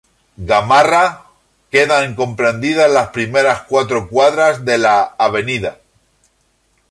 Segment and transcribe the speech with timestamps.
[0.39, 1.27] Gamarra;
[1.69, 5.35] quedan comprendidas las primeras cuatro cuadras de la Av.